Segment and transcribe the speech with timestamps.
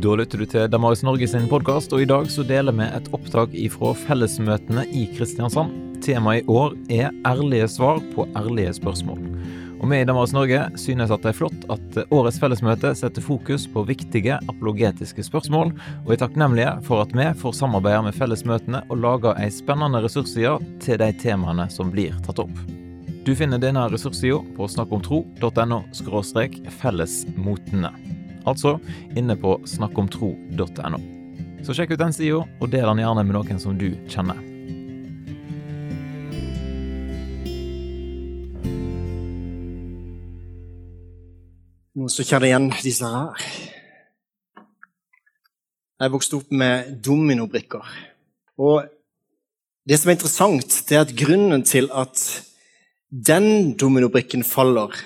[0.00, 3.08] Da lytter du til Damaris Norge sin podkast, og i dag så deler vi et
[3.12, 5.74] opptak ifra fellesmøtene i Kristiansand.
[6.00, 9.18] Temaet i år er ærlige svar på ærlige spørsmål.
[9.76, 13.66] Og vi i Damaris Norge synes at det er flott at årets fellesmøte setter fokus
[13.68, 15.74] på viktige apologetiske spørsmål,
[16.06, 20.56] og er takknemlige for at vi får samarbeide med fellesmøtene og lage ei spennende ressursside
[20.80, 22.56] til de temaene som blir tatt opp.
[23.28, 25.82] Du finner denne ressurssida på snakkomtro.no
[26.80, 27.92] fellesmotene.
[28.50, 28.78] Altså
[29.14, 31.00] inne på snakkomtro.no.
[31.62, 34.38] Så sjekk ut den sida, og del den gjerne med noen som du kjenner.
[42.00, 43.50] Noen som kjenner igjen disse her?
[46.00, 47.84] Jeg vokste opp med dominobrikker.
[48.56, 48.88] Og
[49.84, 52.24] det som er interessant, det er at grunnen til at
[53.10, 54.96] den dominobrikken faller,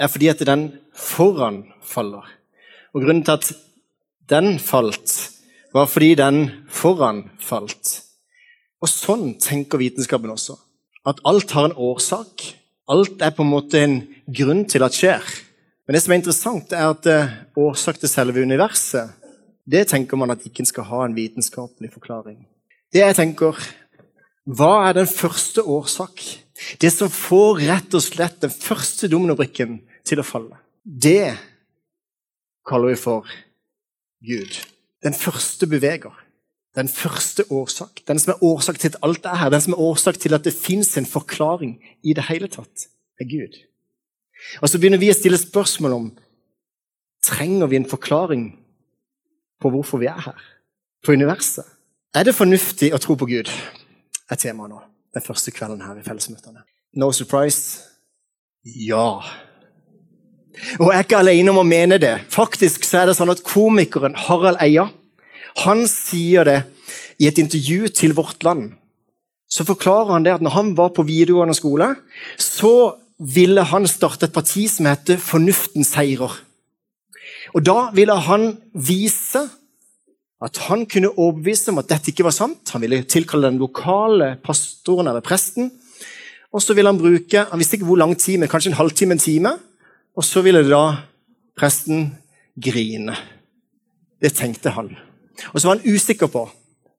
[0.00, 2.35] er fordi at den foran faller.
[2.96, 3.50] Og grunnen til at
[4.32, 5.12] den falt,
[5.76, 7.98] var fordi den foran falt.
[8.80, 10.56] Og sånn tenker vitenskapen også.
[11.06, 12.46] At alt har en årsak.
[12.88, 15.26] Alt er på en måte en grunn til at skjer.
[15.86, 19.12] Men det som er interessant, er at eh, årsak til selve universet,
[19.66, 22.38] det tenker man at ikke skal ha en vitenskapelig forklaring.
[22.94, 23.60] Det jeg tenker,
[24.46, 26.22] hva er den første årsak?
[26.80, 30.56] Det som får rett og slett den første dominobrikken til å falle.
[30.82, 31.34] Det
[32.68, 33.26] kaller vi for
[34.26, 34.58] Gud.
[35.04, 36.14] Den første beveger.
[36.76, 38.02] Den første årsak.
[38.08, 39.50] Den som er årsak til at alt er her.
[39.50, 42.88] Den som er årsak til at det fins en forklaring i det hele tatt,
[43.20, 43.56] er Gud.
[44.60, 46.10] Og så begynner vi å stille spørsmål om
[47.24, 48.44] trenger vi en forklaring
[49.60, 50.42] på hvorfor vi er her,
[51.04, 51.64] på universet.
[52.14, 53.50] Er det fornuftig å tro på Gud?
[54.30, 54.80] er temaet nå,
[55.14, 56.64] den første kvelden her i fellesmøtene.
[56.98, 57.84] No surprise
[58.64, 59.22] ja.
[60.80, 62.14] Og jeg er ikke alene om å mene det.
[62.32, 64.88] Faktisk så er det sånn at Komikeren Harald Eia
[65.64, 66.58] han sier det
[67.16, 68.74] i et intervju til Vårt Land.
[69.48, 71.94] Så forklarer han det at når han var på videregående skole,
[72.36, 76.34] så ville han starte et parti som heter Fornuften seirer.
[77.54, 79.46] Og Da ville han vise
[80.42, 82.68] at han kunne overbevise om at dette ikke var sant.
[82.74, 85.70] Han ville tilkalle den lokale pastoren eller presten.
[86.52, 89.16] Og så ville han bruke han visste ikke hvor lang tid, men kanskje en halvtime,
[89.16, 89.54] en time.
[90.16, 90.84] Og så ville da
[91.56, 92.08] presten
[92.56, 93.16] grine.
[94.20, 94.94] Det tenkte han.
[95.52, 96.46] Og så var han usikker på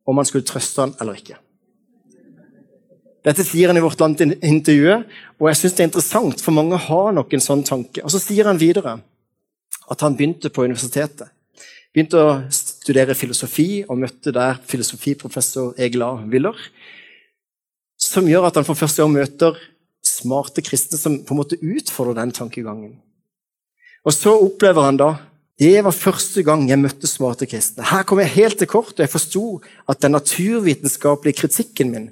[0.07, 1.37] om han skulle trøste han eller ikke.
[3.27, 7.09] Dette sier han i Vårt Land-intervjuet, og jeg synes det er interessant, for mange har
[7.11, 8.03] nok en sånn tanke.
[8.05, 8.99] Og Så sier han videre
[9.91, 11.33] at han begynte på universitetet.
[11.91, 16.05] Begynte å studere filosofi og møtte der filosofiprofessor Egil.
[16.29, 16.55] Willer.
[17.97, 19.57] Som gjør at han for første gang møter
[20.07, 22.95] smarte kristne som på en måte utfordrer den tankegangen.
[24.07, 25.09] Og så opplever han da
[25.57, 27.81] det var første gang jeg møtte smarte kristne.
[27.89, 29.45] Her kom jeg helt til kort, og jeg forsto
[29.89, 32.09] at den naturvitenskapelige kritikken min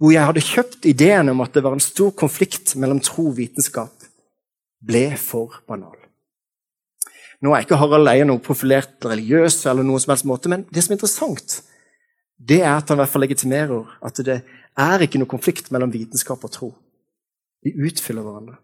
[0.00, 3.34] hvor jeg hadde kjøpt ideen om at det var en stor konflikt mellom tro og
[3.36, 3.92] vitenskap,
[4.80, 5.98] ble for banal.
[7.44, 10.86] Nå er ikke Harald Eie noe profilert religiøs, eller noen som helst måte, men det
[10.86, 11.58] som er interessant,
[12.40, 14.38] det er at han i hvert fall legitimerer at det
[14.80, 16.72] er ikke noe konflikt mellom vitenskap og tro.
[17.60, 18.56] De utfyller hverandre.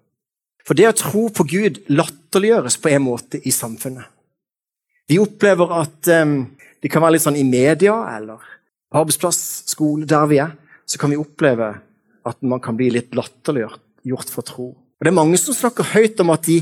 [0.67, 4.09] For det å tro på Gud latterliggjøres på en måte i samfunnet.
[5.07, 6.41] Vi opplever at um,
[6.83, 8.43] det kan være litt sånn i media eller
[8.91, 9.39] på arbeidsplass,
[9.71, 10.55] skole, der vi er
[10.87, 11.73] så kan vi oppleve
[12.27, 14.69] at man kan bli litt latterliggjort for tro.
[14.75, 16.61] Og Det er mange som snakker høyt om at de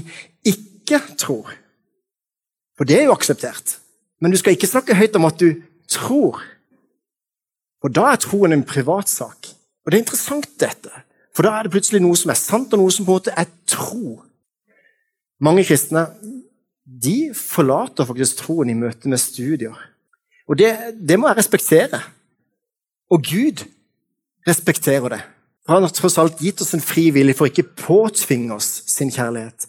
[0.49, 1.53] ikke tror.
[2.75, 3.79] For det er jo akseptert.
[4.21, 5.61] Men du skal ikke snakke høyt om at du
[5.91, 6.41] tror.
[7.85, 9.53] Og da er troen en privatsak.
[9.85, 11.05] Og det er interessant, dette.
[11.35, 13.35] For da er det plutselig noe som er sant, og noe som på en måte
[13.35, 14.21] er tro.
[15.43, 16.07] Mange kristne
[16.85, 19.75] de forlater faktisk troen i møte med studier.
[20.47, 22.01] Og det, det må jeg respektere.
[23.11, 23.65] Og Gud
[24.47, 25.23] respekterer det.
[25.69, 29.67] Han har tross alt gitt oss en fri vilje for ikke påtvinge oss sin kjærlighet.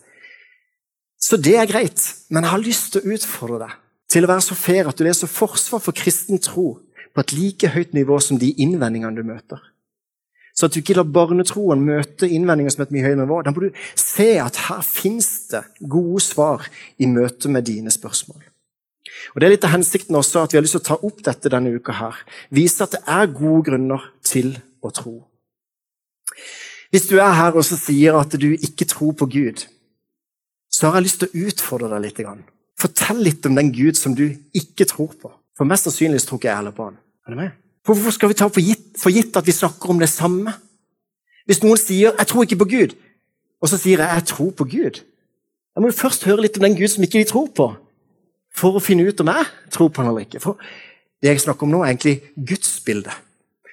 [1.15, 3.77] Så det er greit, men jeg har lyst til å utfordre deg
[4.11, 6.75] til å være så fair at du leser forsvar for kristen tro
[7.15, 9.63] på et like høyt nivå som de innvendingene du møter.
[10.55, 13.41] Så at du ikke lar barnetroen møte innvendinger som et mye høyere nivå.
[13.43, 16.63] Da må du se at her fins det gode svar
[16.97, 18.39] i møte med dine spørsmål.
[19.33, 21.21] Og Det er litt av hensikten også at vi har lyst til å ta opp
[21.25, 21.91] dette denne uka.
[21.91, 22.15] her.
[22.51, 25.15] Vise at det er gode grunner til å tro.
[26.91, 29.65] Hvis du er her og sier at du ikke tror på Gud,
[30.71, 32.23] så har jeg lyst til å utfordre deg litt.
[32.79, 35.31] Fortell litt om den Gud som du ikke tror på.
[35.57, 36.97] For mest sannsynlig tror ikke jeg heller på han.
[37.27, 37.64] Er du med?
[37.85, 40.55] Hvorfor skal vi ta for gitt, for gitt at vi snakker om det samme?
[41.45, 42.95] Hvis noen sier 'jeg tror ikke på Gud',
[43.61, 45.03] og så sier jeg 'jeg tror på Gud',
[45.75, 47.75] da må du først høre litt om den Gud som ikke vi tror på.
[48.55, 50.39] for å finne ut om jeg tror på han eller ikke.
[50.39, 50.55] For
[51.21, 53.11] det jeg snakker om nå, er egentlig gudsbildet.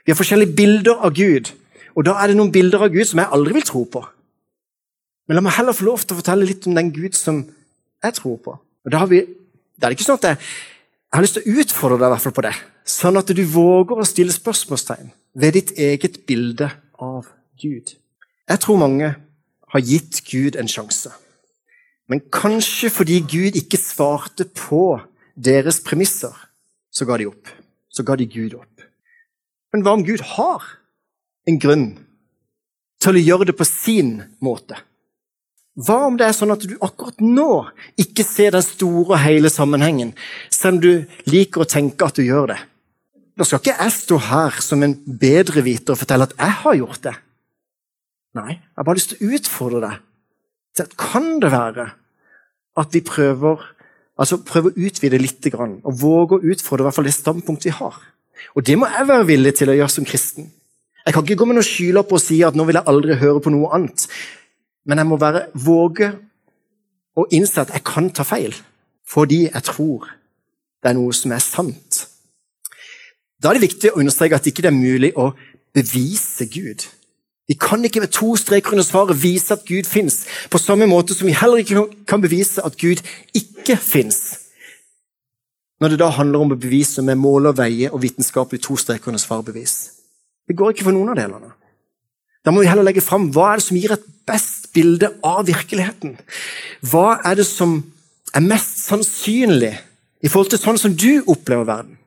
[0.04, 1.52] Vi har forskjellige bilder av Gud,
[1.94, 4.02] og da er det noen bilder av Gud som jeg aldri vil tro på.
[5.28, 7.44] Men la meg heller få lov til å fortelle litt om den Gud som
[8.02, 8.56] jeg tror på.
[8.58, 9.22] Og da, vi,
[9.78, 10.40] da er ikke sånn at jeg,
[11.12, 12.54] jeg har lyst til å utfordre deg i hvert fall på det,
[12.88, 17.26] sånn at du våger å stille spørsmålstegn ved ditt eget bilde av
[17.60, 17.90] Gud.
[18.48, 19.10] Jeg tror mange
[19.74, 21.12] har gitt Gud en sjanse.
[22.08, 25.02] Men kanskje fordi Gud ikke svarte på
[25.36, 26.32] deres premisser,
[26.88, 27.52] så ga de opp.
[27.92, 28.80] Så ga de Gud opp.
[29.68, 30.64] Men hva om Gud har
[31.44, 31.86] en grunn
[33.04, 34.80] til å gjøre det på sin måte?
[35.72, 37.48] Hva om det er sånn at du akkurat nå
[38.00, 40.12] ikke ser den store og hele sammenhengen,
[40.52, 42.60] selv om du liker å tenke at du gjør det?
[43.40, 47.04] Da skal ikke jeg stå her som en bedreviter og fortelle at jeg har gjort
[47.08, 47.14] det.
[48.36, 50.08] Nei, jeg har bare lyst til å utfordre deg
[50.96, 51.90] kan det være
[52.80, 53.60] at vi prøver
[54.20, 57.72] Altså prøver å utvide litt og våge å utfordre i hvert fall det standpunktet vi
[57.74, 57.94] har.
[58.54, 60.50] Og det må jeg være villig til å gjøre som kristen.
[61.06, 63.40] Jeg kan ikke gå med noen skylapper og si at nå vil jeg aldri høre
[63.42, 64.04] på noe annet.
[64.86, 66.10] Men jeg må være, våge
[67.18, 68.54] å innse at jeg kan ta feil,
[69.06, 70.08] fordi jeg tror
[70.82, 72.06] det er noe som er sant.
[73.42, 75.32] Da er det viktig å understreke at det ikke er mulig å
[75.74, 76.84] bevise Gud.
[77.50, 81.14] Vi kan ikke med to streker under svaret vise at Gud fins, på samme måte
[81.14, 83.02] som vi heller ikke kan bevise at Gud
[83.36, 84.38] ikke fins.
[85.82, 89.10] Når det da handler om å bevise med mål og veie og vitenskapelig to streker
[89.10, 89.74] under svarbevis.
[90.46, 91.50] Det går ikke for noen av delene.
[92.46, 95.46] Da må vi heller legge fram hva er det som gir et best bilde av
[95.48, 96.16] virkeligheten.
[96.90, 97.80] Hva er det som
[98.32, 99.74] er mest sannsynlig
[100.22, 101.98] i forhold til sånn som du opplever verden?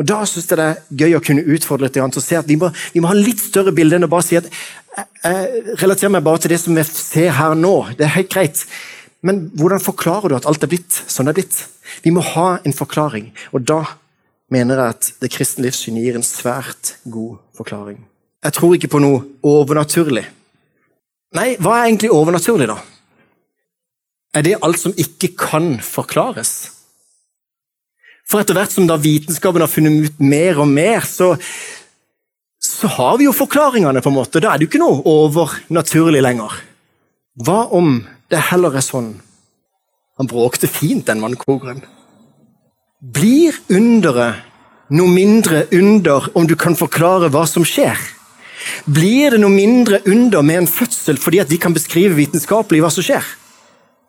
[0.00, 2.56] Og Da syns jeg det er gøy å kunne utfordre litt og se at vi
[2.56, 4.48] må, vi må ha litt større bilde enn å bare si at
[5.22, 7.74] jeg relaterer meg bare til det som vi ser her nå.
[7.98, 8.64] Det er helt greit.
[9.22, 11.58] Men hvordan forklarer du at alt er blitt sånn det er blitt?
[12.02, 13.30] Vi må ha en forklaring.
[13.52, 13.82] Og da
[14.52, 18.00] mener jeg at det kristne livssyn gir en svært god forklaring.
[18.42, 20.24] Jeg tror ikke på noe overnaturlig.
[21.36, 22.78] Nei, hva er egentlig overnaturlig, da?
[24.36, 26.52] Er det alt som ikke kan forklares?
[28.28, 31.34] For etter hvert som da vitenskapen har funnet ut mer og mer, så,
[32.60, 34.00] så har vi jo forklaringene.
[34.00, 34.40] på en måte.
[34.40, 36.54] Da er det jo ikke noe overnaturlig lenger.
[37.44, 37.98] Hva om
[38.32, 39.14] det heller er sånn
[40.20, 41.80] Han bråkte fint, den vannkogeren.
[43.00, 44.44] Blir underet
[44.92, 47.96] noe mindre under om du kan forklare hva som skjer?
[48.86, 52.90] Blir det noe mindre under med en fødsel fordi at de kan beskrive vitenskapelig hva
[52.92, 53.26] som skjer?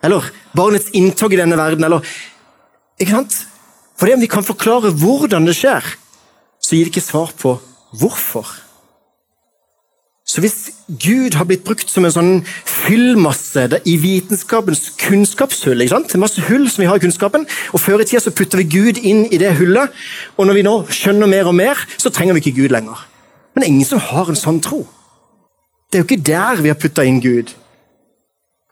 [0.04, 2.04] Eller barnets inntog i denne verden, eller
[3.02, 3.36] Ikke sant?
[3.98, 5.86] Fordi om vi kan forklare hvordan det skjer,
[6.62, 7.56] så gir det ikke svar på
[8.00, 8.46] hvorfor.
[10.34, 12.32] Så hvis Gud har blitt brukt som en sånn
[12.66, 15.84] fyllmasse i vitenskapens kunnskapshull?
[15.84, 18.70] En masse hull som vi har i kunnskapen, og Før i tida så putter vi
[18.72, 19.92] Gud inn i det hullet,
[20.38, 23.04] og når vi nå skjønner mer og mer, så trenger vi ikke Gud lenger.
[23.54, 24.84] Men det er ingen som har en sånn tro.
[25.90, 27.54] Det er jo ikke der vi har putta inn Gud.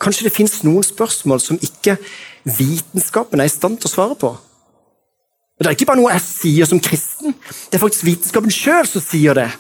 [0.02, 2.00] Kanskje det fins noen spørsmål som ikke
[2.44, 4.32] vitenskapen er i stand til å svare på.
[4.34, 7.36] Og Det er ikke bare noe jeg sier som kristen,
[7.70, 9.52] det er faktisk vitenskapen sjøl som sier det.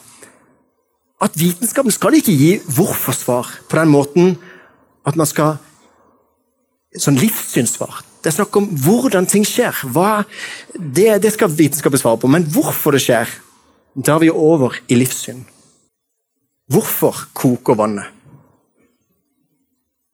[1.21, 4.33] At vitenskapen skal ikke gi hvorfor-svar på den måten
[5.05, 5.59] at man skal
[6.99, 8.01] Sånn livssynssvar.
[8.19, 9.77] Det er snakk om hvordan ting skjer.
[9.95, 10.25] Hva,
[10.75, 12.27] det, det, skal vitenskapen svare på.
[12.27, 13.31] Men hvorfor det skjer,
[13.95, 15.43] da er vi over i livssyn.
[16.71, 18.07] Hvorfor koker vannet?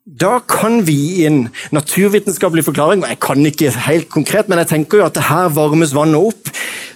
[0.07, 3.03] Da kan vi i en naturvitenskapelig forklaring.
[3.03, 6.53] Jeg kan ikke helt konkret, men jeg tenker jo at her varmes vannet opp.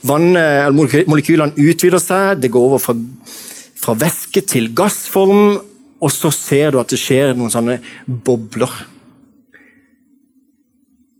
[0.07, 0.71] Vannet,
[1.11, 2.95] molekylene utvider seg, det går over fra,
[3.83, 5.59] fra væske til gassform,
[6.01, 8.71] og så ser du at det skjer noen sånne bobler.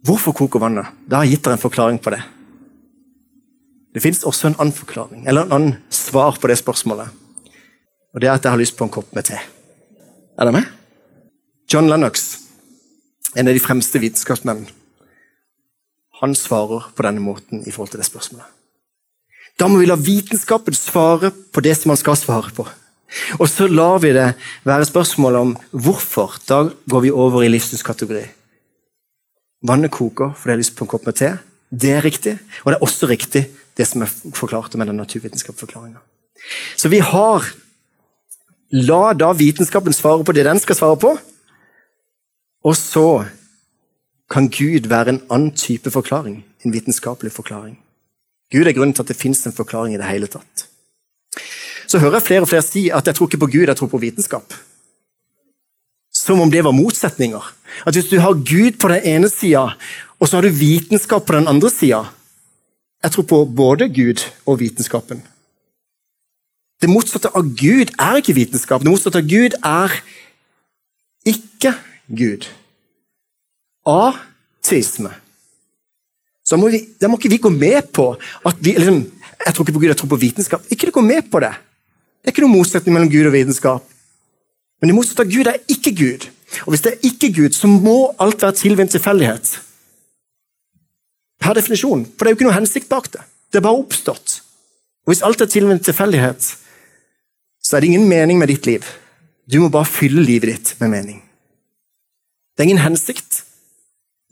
[0.07, 0.95] Hvorfor koker vannet?
[1.05, 2.23] Da har jeg gitt dere en forklaring på det.
[3.93, 7.12] Det fins også en annen forklaring, eller en annen svar på det spørsmålet.
[8.13, 9.39] Og det er at jeg har lyst på en kopp med te.
[9.39, 10.69] Er dere med?
[11.71, 12.38] John Lennox,
[13.36, 14.71] en av de fremste vitenskapsmennene,
[16.21, 18.45] han svarer på denne måten i forhold til det spørsmålet.
[19.57, 22.67] Da må vi la vitenskapen svare på det som man skal svare på.
[23.39, 24.27] Og så lar vi det
[24.67, 26.38] være spørsmålet om hvorfor.
[26.48, 28.24] Da går vi over i livssynskategori.
[29.67, 31.33] Vannet koker fordi jeg har lyst på en kopp med te.
[31.71, 32.38] Det er riktig.
[32.63, 33.43] Og det er også riktig,
[33.77, 35.99] det som jeg forklarte med den naturvitenskapsforklaringa.
[36.77, 37.45] Så vi har
[38.71, 41.09] La da vitenskapen svare på det den skal svare på,
[42.63, 43.25] og så
[44.31, 47.75] kan Gud være en annen type forklaring, en vitenskapelig forklaring.
[48.51, 50.67] Gud er grunnen til at det fins en forklaring i det hele tatt.
[51.83, 53.91] Så hører jeg flere og flere si at jeg tror ikke på Gud, jeg tror
[53.91, 54.53] på vitenskap.
[56.13, 57.41] som om det var motsetninger.
[57.87, 59.73] At hvis du har Gud på den ene sida,
[60.19, 62.03] og så har du vitenskap på den andre sida
[63.03, 65.24] Jeg tror på både Gud og vitenskapen.
[66.81, 68.81] Det motsatte av Gud er ikke vitenskap.
[68.81, 69.96] Det motsatte av Gud er
[71.25, 71.74] ikke
[72.10, 72.48] Gud.
[73.86, 75.13] Ateisme.
[76.46, 78.12] Så må, vi, da må ikke vi gå med på
[78.46, 79.03] at vi liksom,
[79.46, 80.65] Jeg tror ikke på Gud, jeg tror på vitenskap.
[80.70, 81.53] Ikke gå med på det.
[82.22, 83.86] Det er ikke noen motsetning mellom Gud og vitenskap.
[84.81, 86.27] Men det motsatte av Gud er ikke Gud.
[86.65, 89.50] Og hvis det er ikke Gud, så må alt være tilvendt tilfeldighet.
[91.41, 92.05] Per definisjon.
[92.05, 93.24] For det er jo ikke noe hensikt bak det.
[93.51, 94.39] Det er bare oppstått.
[95.05, 96.45] Og hvis alt er til en tilfeldighet,
[97.62, 98.86] så er det ingen mening med ditt liv.
[99.50, 101.19] Du må bare fylle livet ditt med mening.
[102.55, 103.41] Det er ingen hensikt.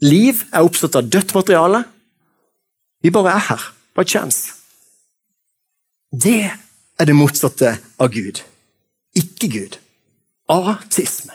[0.00, 1.82] Liv er oppstått av dødt materiale.
[3.02, 3.66] Vi bare er her.
[3.96, 4.54] By chance.
[6.10, 8.40] Det er det motsatte av Gud.
[9.18, 9.76] Ikke Gud.
[10.50, 11.34] Atisme.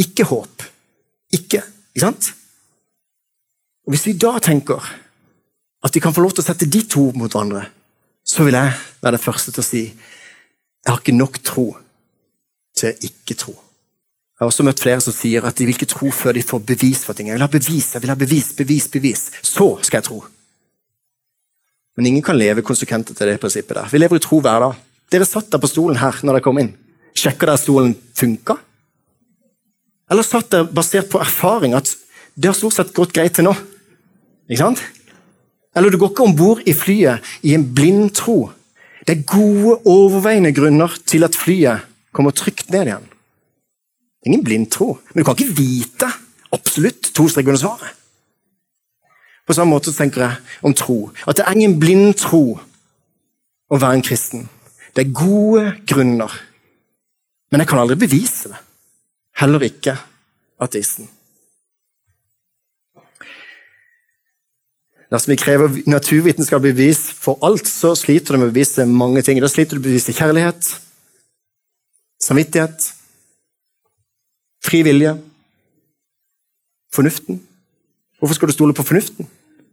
[0.00, 0.64] Ikke håp.
[1.32, 2.30] Ikke Ikke sant?
[3.90, 4.84] Hvis vi da tenker
[5.80, 7.64] at de kan få lov til å sette de to mot hverandre,
[8.22, 9.82] så vil jeg være det første til å si
[10.80, 11.66] jeg har ikke nok tro
[12.78, 13.52] til ikke tro.
[13.52, 16.62] Jeg har også møtt flere som sier at de vil ikke tro før de får
[16.70, 17.28] bevis for ting.
[17.28, 19.26] Jeg vil ha bevis, jeg vil ha bevis, bevis, bevis.
[19.44, 20.20] Så skal jeg tro.
[21.98, 23.90] Men ingen kan leve konsekvent etter det prinsippet der.
[23.92, 24.78] Vi lever i tro hver dag.
[25.12, 26.72] Dere satt der på stolen her når dere kom inn.
[27.12, 28.56] Sjekka dere stolen funka?
[30.08, 31.92] Eller satt dere basert på erfaring at
[32.32, 33.52] det har stort sett gått greit til nå?
[34.50, 34.82] Ikke sant?
[35.76, 38.50] Eller du går ikke om bord i flyet i en blind tro.
[39.06, 43.06] Det er gode, overveiende grunner til at flyet kommer trygt ned igjen.
[44.20, 44.98] Det er ingen blind tro.
[45.14, 46.10] Men du kan ikke vite
[46.52, 47.94] absolutt to streker under svaret.
[49.46, 51.10] På samme måte tenker jeg om tro.
[51.26, 52.58] At det er ingen blind tro
[53.70, 54.48] å være en kristen.
[54.94, 56.34] Det er gode grunner.
[57.50, 58.60] Men jeg kan aldri bevise det.
[59.40, 59.94] Heller ikke
[60.60, 61.08] ateisten.
[65.10, 69.40] Dersom vi krever naturvitenskapelig bevis for alt, så sliter du med å bevise mange ting.
[69.42, 70.68] Da sliter du med å bevise kjærlighet,
[72.22, 72.86] samvittighet,
[74.62, 75.16] fri vilje,
[76.94, 77.40] fornuften.
[78.20, 79.26] Hvorfor skal du stole på fornuften?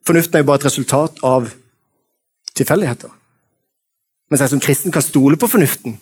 [0.07, 1.51] Fornuften er jo bare et resultat av
[2.57, 3.11] tilfeldigheter.
[4.31, 5.99] Mens jeg som kristen kan stole på fornuften.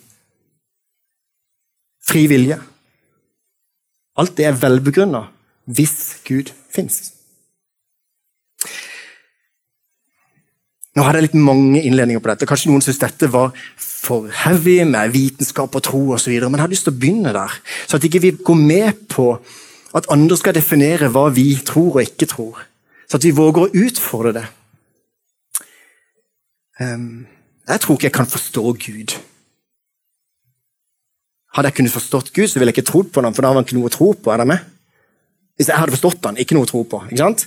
[2.06, 2.56] Fri vilje.
[4.16, 5.26] Alt det er velbegrunna
[5.66, 7.15] hvis Gud fins.
[10.96, 12.48] Nå hadde jeg litt mange innledninger på dette.
[12.48, 16.32] Kanskje noen syntes dette var for heavy med vitenskap og tro osv.
[16.46, 19.28] Men jeg har lyst til å begynne der, så at ikke vi går med på
[19.96, 22.62] at andre skal definere hva vi tror og ikke tror.
[23.06, 24.46] Så at vi våger å utfordre det.
[26.80, 27.26] Um,
[27.68, 29.16] jeg tror ikke jeg kan forstå Gud.
[31.56, 33.56] Hadde jeg kunnet forstått Gud, så ville jeg ikke trodd på ham, for da har
[33.56, 34.32] han ikke noe å tro på.
[34.32, 34.64] er det med?
[35.56, 37.00] Hvis jeg hadde forstått han, ikke noe å tro på.
[37.08, 37.46] ikke sant?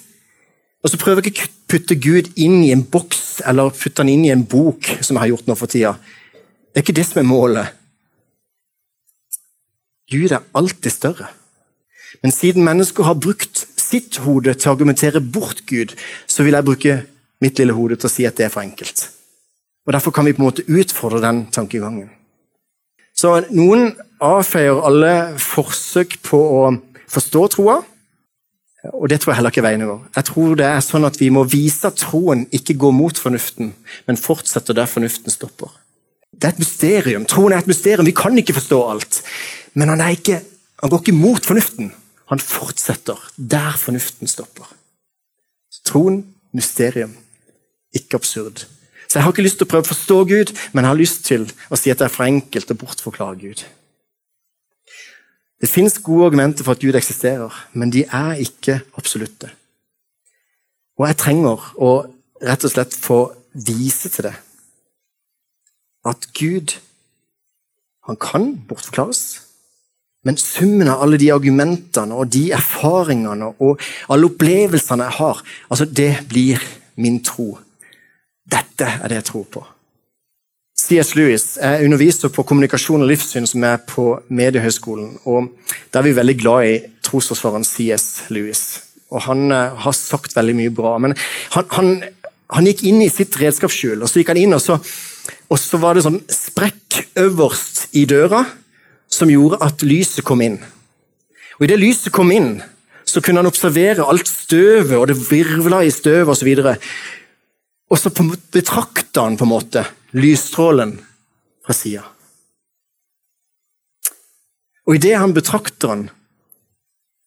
[0.84, 4.12] Og så prøver jeg ikke å putte Gud inn i en boks eller putte han
[4.12, 5.98] inn i en bok, som jeg har gjort nå for tida.
[6.72, 7.76] Det er ikke det som er målet.
[10.10, 11.28] Gud er alltid større.
[12.24, 15.94] Men siden mennesker har brukt sitt hode til å argumentere bort Gud,
[16.28, 16.96] så vil jeg bruke
[17.44, 19.06] mitt lille hode til å si at det er for enkelt.
[19.88, 22.10] Og Derfor kan vi på en måte utfordre den tankegangen.
[23.16, 23.92] Så Noen
[24.24, 26.62] avfeier alle forsøk på å
[27.10, 27.80] forstå troa,
[28.88, 29.98] og det tror jeg heller ikke er veien å gå.
[30.16, 33.74] Jeg tror det er sånn at Vi må vise at troen ikke går mot fornuften,
[34.08, 35.74] men fortsetter der fornuften stopper.
[36.32, 37.26] Det er et mysterium.
[37.28, 38.08] Troen er et mysterium.
[38.08, 39.22] Vi kan ikke forstå alt.
[39.76, 40.40] Men han, ikke,
[40.80, 41.92] han går ikke mot fornuften.
[42.32, 44.70] Han fortsetter der fornuften stopper.
[45.90, 46.22] Troen,
[46.54, 47.16] mysterium,
[47.96, 48.68] ikke absurd.
[49.10, 51.24] Så jeg har ikke lyst til å prøve å forstå Gud, men jeg har lyst
[51.26, 53.64] til å si at det er for enkelt å bortforklare Gud.
[55.60, 59.52] Det fins gode argumenter for at Gud eksisterer, men de er ikke absolutte.
[61.00, 61.92] Og jeg trenger å
[62.44, 63.20] rett og slett få
[63.54, 64.36] vise til det.
[66.08, 66.78] At Gud,
[68.08, 69.24] han kan bortforklares.
[70.24, 75.88] Men summen av alle de argumentene og de erfaringene og alle opplevelsene jeg har, altså
[75.88, 76.64] det blir
[77.00, 77.54] min tro
[78.50, 79.66] dette er det jeg tror på.
[80.90, 81.12] C.S.
[81.14, 85.20] Lewis er underviser på kommunikasjon og livssyn som er på Mediehøgskolen.
[85.30, 85.52] og
[85.94, 88.06] Da er vi veldig glad i trosforsvareren C.S.
[88.34, 88.64] Lewis.
[89.14, 90.96] Og Han uh, har sagt veldig mye bra.
[90.98, 91.14] Men
[91.54, 91.92] han, han,
[92.56, 94.80] han gikk inn i sitt redskapsskjul, og så gikk han inn, og så,
[95.50, 98.42] og så var det sånn sprekk øverst i døra
[99.14, 100.58] som gjorde at lyset kom inn.
[101.60, 102.64] Og Idet lyset kom inn,
[103.06, 106.50] så kunne han observere alt støvet, og det virvla i støvet osv.
[107.90, 108.14] Og så
[108.54, 110.96] betrakta han på en måte lysstrålen
[111.66, 112.06] fra sida.
[114.90, 116.08] Og idet han betrakter han,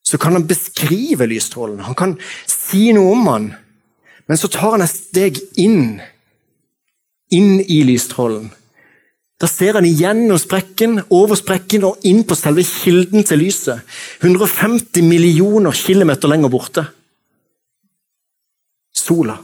[0.02, 1.84] så kan han beskrive lysstrålen.
[1.86, 2.16] Han kan
[2.50, 3.52] si noe om han.
[4.26, 6.00] Men så tar han et steg inn,
[7.30, 8.50] inn i lysstrålen.
[9.42, 13.82] Da ser han igjennom sprekken, over sprekken og inn på selve kilden til lyset.
[14.22, 16.84] 150 millioner kilometer lenger borte.
[18.94, 19.38] Sola.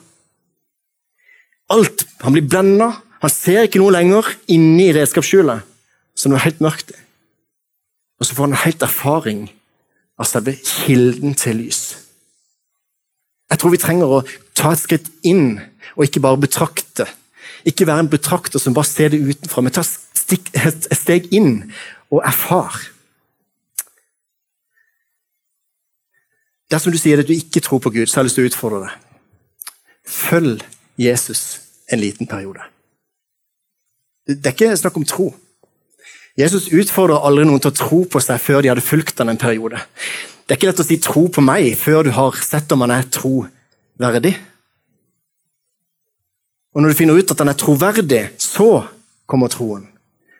[1.74, 2.06] Alt.
[2.22, 2.92] Han blir blenda.
[3.22, 5.64] Han ser ikke noe lenger inni redskapsskjulet,
[6.14, 6.92] som det er helt mørkt.
[8.18, 9.40] Og så får han en helt erfaring
[10.18, 11.82] av selve kilden til lys.
[13.48, 14.24] Jeg tror vi trenger å
[14.58, 15.56] ta et skritt inn
[15.96, 17.06] og ikke bare betrakte.
[17.66, 21.70] Ikke være en betrakter som bare ser det utenfra, men ta et steg inn
[22.12, 22.76] og erfar.
[26.68, 28.50] Dersom du sier at du ikke tror på Gud, så har jeg lyst til å
[28.52, 28.96] utfordre deg.
[30.08, 30.64] Følg
[31.00, 31.44] Jesus
[31.88, 32.66] en liten periode.
[34.28, 35.30] Det er ikke snakk om tro.
[36.38, 39.40] Jesus utfordrer aldri noen til å tro på seg før de hadde fulgt han en
[39.40, 39.80] periode.
[40.46, 42.90] Det er ikke lett å si 'tro på meg' før du har sett om han
[42.90, 44.36] er troverdig.
[46.74, 48.86] Og når du finner ut at han er troverdig, så
[49.26, 49.88] kommer troen.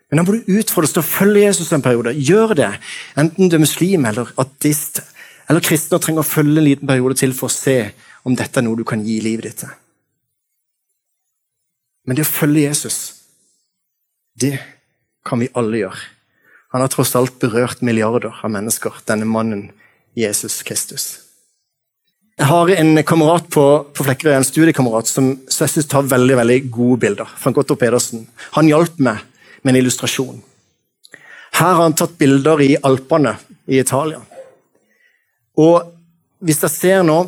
[0.08, 2.14] Men da må du utfordres til å følge Jesus en periode.
[2.14, 2.70] Gjør det.
[3.16, 5.02] Enten du er muslim eller ateist
[5.48, 7.90] eller kristen og trenger å følge en liten periode til for å se
[8.24, 9.72] om dette er noe du kan gi livet ditt til.
[12.06, 13.17] Men det å følge Jesus,
[14.40, 14.58] det
[15.26, 16.00] kan vi alle gjøre.
[16.72, 19.70] Han har tross alt berørt milliarder av mennesker, denne mannen
[20.18, 21.06] Jesus Kristus.
[22.38, 26.58] Jeg har en kamerat på, på Flekkerøy, en studiekamerat som jeg synes tar veldig veldig
[26.70, 27.32] gode bilder.
[27.40, 28.28] Frank Otto Pedersen.
[28.54, 29.24] Han hjalp meg
[29.64, 30.38] med en illustrasjon.
[31.58, 33.34] Her har han tatt bilder i Alpene
[33.66, 34.20] i Italia.
[35.58, 35.88] Og
[36.38, 37.24] hvis jeg ser nå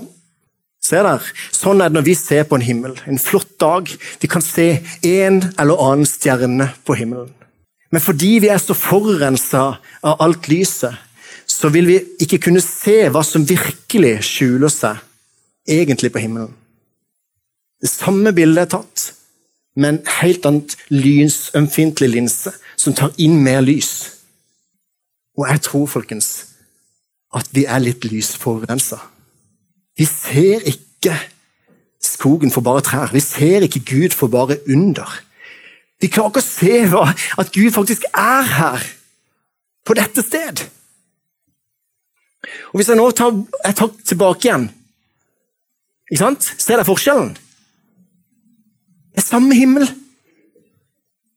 [0.90, 1.26] Se der.
[1.54, 2.96] Sånn er det når vi ser på en himmel.
[3.06, 3.90] En flott dag.
[4.18, 7.30] Vi kan se en eller annen stjerne på himmelen.
[7.90, 9.62] Men fordi vi er så forurensa
[10.06, 10.94] av alt lyset,
[11.46, 15.00] så vil vi ikke kunne se hva som virkelig skjuler seg
[15.70, 16.52] egentlig på himmelen.
[17.82, 19.06] Det samme bildet er tatt,
[19.80, 23.92] med en helt annet lynsømfintlig linse som tar inn mer lys.
[25.38, 26.30] Og jeg tror, folkens,
[27.34, 28.98] at vi er litt lysforurensa.
[30.00, 31.12] Vi ser ikke
[32.00, 33.12] skogen for bare trær.
[33.12, 35.10] Vi ser ikke Gud for bare under.
[36.00, 36.76] Vi klarer ikke å se
[37.42, 38.86] at Gud faktisk er her,
[39.84, 40.64] på dette sted.
[42.72, 43.36] Og Hvis jeg nå tar
[43.68, 44.70] et hakk tilbake igjen
[46.10, 46.42] ikke sant?
[46.58, 47.34] Ser dere forskjellen?
[49.14, 49.86] Det er samme himmel.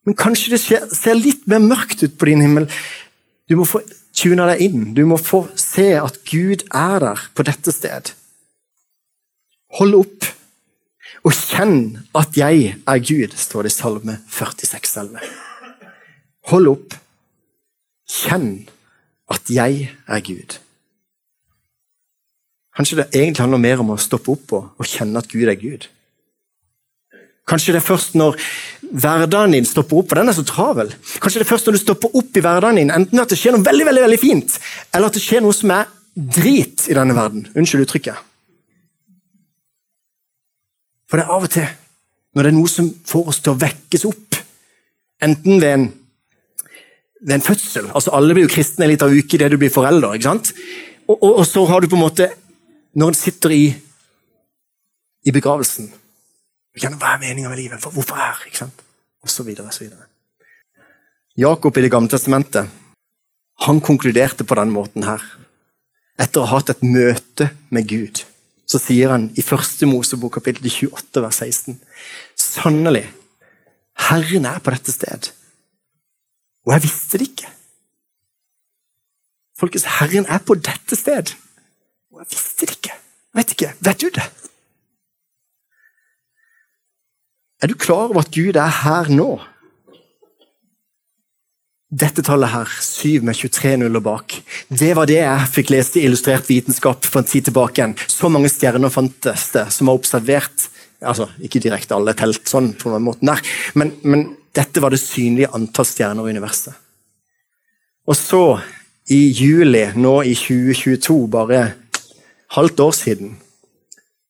[0.08, 2.65] Men kanskje det ser litt mer mørkt ut på din himmel.
[3.49, 3.84] Du må få
[4.17, 4.93] tuna deg inn.
[4.97, 8.15] Du må få se at Gud er der på dette sted.
[9.79, 10.29] Hold opp
[11.23, 11.77] og kjenn
[12.19, 15.31] at jeg er Gud, står det i Salme 46, 11.
[16.51, 16.97] Hold opp.
[18.09, 18.49] Kjenn
[19.31, 20.57] at jeg er Gud.
[22.75, 25.59] Kanskje det egentlig handler mer om å stoppe opp og, og kjenne at Gud er
[25.62, 25.88] Gud.
[27.47, 28.38] Kanskje det er først når
[29.03, 30.91] hverdagen din stopper opp, for den er så travel.
[31.21, 33.55] Kanskje det er først når du stopper opp i hverdagen din, enten at det skjer
[33.55, 34.59] noe veldig veldig, veldig fint,
[34.93, 37.47] eller at det skjer noe som er drit i denne verden.
[37.55, 38.33] Unnskyld uttrykket.
[41.13, 41.65] For det er av og til
[42.34, 44.38] når det er noe som får oss til å vekkes opp,
[45.21, 45.84] enten ved en,
[47.21, 50.15] ved en fødsel altså Alle blir jo kristne en liten uke idet du blir forelder.
[50.17, 50.49] ikke sant?
[51.06, 52.32] Og, og, og, så har du på en måte
[52.97, 53.67] Når en sitter i,
[55.30, 55.91] i begravelsen
[56.82, 57.86] Hva er meninga med livet?
[57.86, 58.41] Hvorfor her?
[58.49, 58.82] ikke sant?
[59.21, 60.10] Og så videre, og så videre.
[61.38, 62.80] Jakob i Det gamle testamentet
[63.63, 65.21] han konkluderte på denne måten her.
[66.17, 68.26] Etter å ha hatt et møte med Gud
[68.69, 71.80] så sier han i første Mosebok kapittel 28 vers 16
[72.39, 73.06] Sannelig,
[74.10, 75.30] Herren er på dette sted.
[76.65, 77.49] Og jeg visste det ikke.
[79.60, 81.34] Folkens, Herren er på dette sted.
[82.13, 82.95] Og jeg visste det ikke.
[83.34, 83.73] Vet ikke.
[83.86, 84.26] Vet du det?
[87.63, 89.39] Er du klar over at Gud er her nå?
[91.93, 94.34] Dette tallet her, 7 med 23 nuller bak,
[94.73, 97.77] det var det jeg fikk lest i Illustrert vitenskap for en tid tilbake.
[97.77, 97.93] igjen.
[98.08, 100.69] Så mange stjerner fantes det som var observert.
[101.01, 103.41] Altså, Ikke direkte alle telt sånn, på den måten der,
[103.75, 106.73] men, men dette var det synlige antall stjerner i universet.
[108.08, 108.60] Og så,
[109.13, 111.73] i juli nå i 2022, bare
[112.58, 113.38] halvt år siden,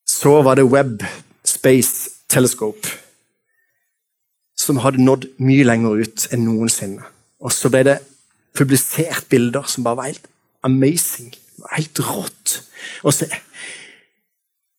[0.03, 0.99] så var det Web
[1.45, 2.99] Space Telescope
[4.59, 7.12] som hadde nådd mye lenger ut enn noensinne.
[7.43, 7.97] Og så ble det
[8.55, 10.29] publisert bilder som bare var helt
[10.63, 11.33] amazing.
[11.73, 12.59] Helt rått
[13.03, 13.27] å se.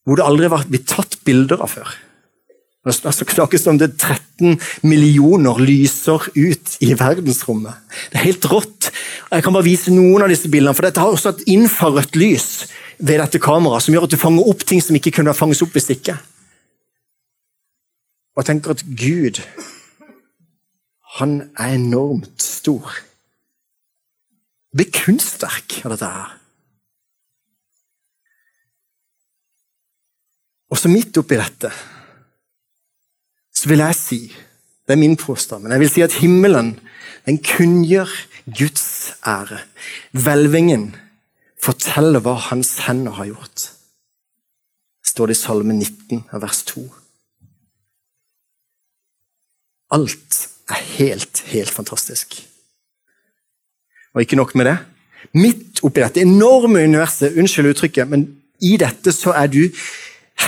[0.05, 1.93] Hvor det aldri var blitt tatt bilder av før.
[2.85, 7.79] Det snakkes om det 13 millioner lyser ut i verdensrommet.
[8.13, 8.91] Det er helt rått.
[9.31, 12.49] Jeg kan bare vise noen av disse bildene, for dette har også et infrarødt lys
[12.99, 15.73] ved dette kameraet som gjør at du fanger opp ting som ikke kunne fanges opp
[15.75, 16.19] hvis ikke.
[18.35, 19.41] Og jeg tenker at Gud,
[21.17, 22.97] han er enormt stor.
[24.73, 26.33] Det blir kunstverk av dette her.
[30.73, 31.71] Og så midt oppi dette
[33.55, 34.21] så vil jeg si
[34.85, 36.75] Det er min påstand, men jeg vil si at himmelen
[37.25, 38.11] den kunngjør
[38.59, 39.63] Guds ære.
[40.13, 40.91] Hvelvingen
[41.57, 43.71] forteller hva hans hender har gjort.
[45.09, 46.85] står det i Salme 19, vers 2.
[49.97, 52.37] Alt er helt, helt fantastisk.
[54.15, 54.77] Og ikke nok med det.
[55.35, 58.29] Midt oppi dette enorme universet, unnskyld uttrykket, men
[58.63, 59.63] i dette så er du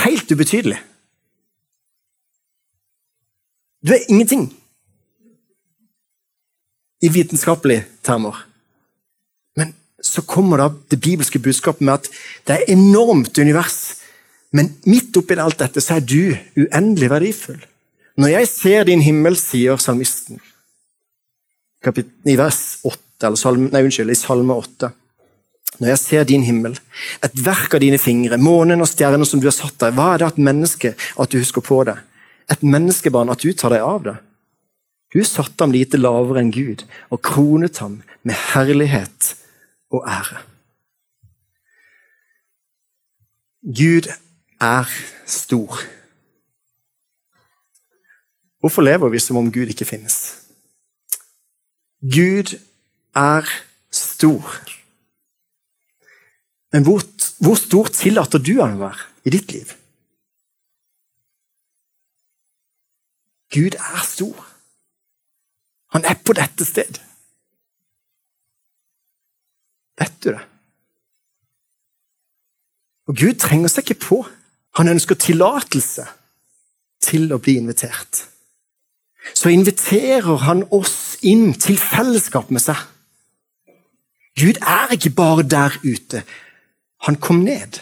[0.03, 0.79] helt ubetydelig.
[3.87, 4.49] Du er ingenting
[7.03, 8.39] i vitenskapelige termer.
[9.57, 12.11] Men så kommer da det bibelske budskapet med at
[12.47, 13.97] det er enormt univers.
[14.53, 17.61] Men midt oppi alt dette så er du uendelig verdifull.
[18.17, 20.41] Når jeg ser din himmel, sier salmisten
[22.27, 24.91] i vers 8, eller salme, nei, unnskyld, i salme 8
[25.81, 26.77] Når jeg ser din himmel,
[27.25, 30.23] et verk av dine fingre, månen og stjerner som du har satt der, hva er
[30.23, 31.99] det at menneske at du husker på det?
[32.53, 34.17] Et menneskebarn at du tar deg av det?
[35.13, 39.35] Du satte ham lite lavere enn Gud og kronet ham med herlighet
[39.95, 40.43] og ære.
[43.67, 44.09] Gud
[44.61, 44.91] er
[45.27, 45.81] stor.
[48.61, 50.17] Hvorfor lever vi som om Gud ikke finnes?
[52.03, 52.57] Gud
[53.17, 53.49] er
[53.91, 54.45] stor.
[56.73, 57.03] Men hvor,
[57.41, 59.73] hvor stor tillater du han å være i ditt liv?
[63.57, 64.43] Gud er stor.
[65.95, 66.99] Han er på dette sted.
[69.97, 70.43] Vet du det?
[73.07, 74.19] Og Gud trenger seg ikke på.
[74.77, 76.05] Han ønsker tillatelse
[77.07, 78.27] til å bli invitert.
[79.35, 82.83] Så inviterer han oss inn til fellesskap med seg.
[84.37, 86.23] Gud er ikke bare der ute.
[87.09, 87.81] Han kom ned,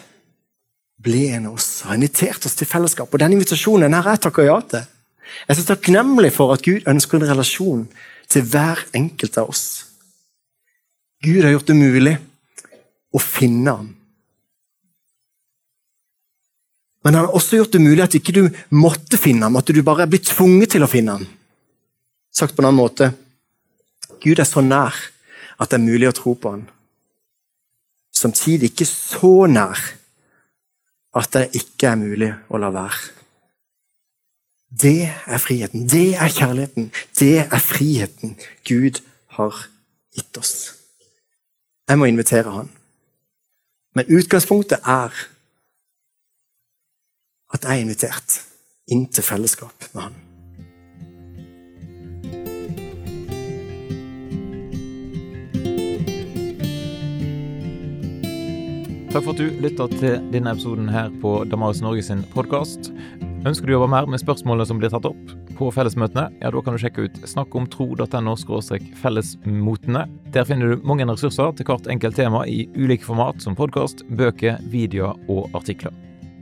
[1.03, 3.11] ble en av oss, har invitert oss til fellesskap.
[3.11, 4.85] Og den invitasjonen her er takker ja til.
[5.25, 7.83] Jeg er så takknemlig for at Gud ønsker en relasjon
[8.31, 9.67] til hver enkelt av oss.
[11.25, 12.15] Gud har gjort det mulig
[13.15, 13.91] å finne ham.
[17.05, 19.83] Men han har også gjort det mulig at ikke du måtte finne ham, at du
[19.85, 21.27] bare er blitt tvunget til å finne ham.
[22.33, 23.11] Sagt på en annen måte
[24.25, 24.97] Gud er så nær
[25.61, 26.65] at det er mulig å tro på han.
[28.15, 29.81] Samtidig ikke så nær
[31.15, 33.13] at det ikke er mulig å la være.
[34.75, 35.87] Det er friheten.
[35.87, 36.91] Det er kjærligheten.
[37.19, 38.35] Det er friheten
[38.67, 38.99] Gud
[39.37, 39.69] har
[40.15, 40.75] gitt oss.
[41.89, 42.71] Jeg må invitere han.
[43.95, 45.15] Men utgangspunktet er
[47.55, 48.41] at jeg er invitert
[48.91, 50.24] inn til fellesskap med han.
[59.15, 62.89] Takk for at du lytta til denne episoden her på Damaris Norge sin podkast.
[63.47, 66.63] Ønsker du å jobbe mer med spørsmålene som blir tatt opp på fellesmøtene, ja, da
[66.67, 68.35] kan du sjekke ut snakkomtro.no
[69.05, 70.05] fellesmotene.
[70.35, 74.59] Der finner du mange ressurser til hvert enkelt tema i ulike format, som podkast, bøker,
[74.75, 75.95] videoer og artikler.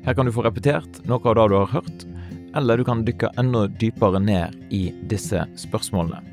[0.09, 2.11] Her kan du få repetert noe av det du har hørt,
[2.57, 6.25] eller du kan dykke enda dypere ned i disse spørsmålene.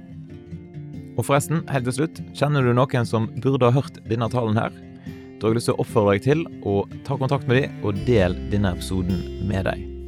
[1.19, 4.85] Og forresten, helt til slutt, kjenner du noen som burde ha hørt denne talen her?
[5.39, 8.03] Da har jeg lyst til å oppfordre deg til å ta kontakt med dem og
[8.09, 9.98] del denne episoden med deg.